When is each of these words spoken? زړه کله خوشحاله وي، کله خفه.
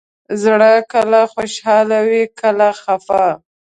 زړه 0.43 0.71
کله 0.93 1.19
خوشحاله 1.33 1.99
وي، 2.07 2.23
کله 2.41 2.67
خفه. 2.81 3.25